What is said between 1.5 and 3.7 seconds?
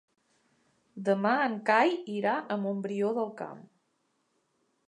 Cai irà a Montbrió del Camp.